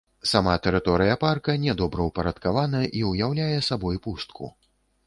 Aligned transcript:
Сама 0.29 0.53
тэрыторыя 0.67 1.17
парка 1.25 1.55
не 1.67 1.75
добраўпарадкавана 1.83 2.81
і 3.03 3.05
ўяўляе 3.13 3.57
сабой 3.71 4.05
пустку. 4.09 4.55